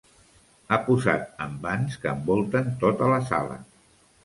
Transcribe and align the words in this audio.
Ha 0.71 0.79
posat 0.87 1.27
envans 1.47 1.99
que 2.05 2.15
envolten 2.15 2.73
tota 2.87 3.13
la 3.15 3.23
sala. 3.31 3.63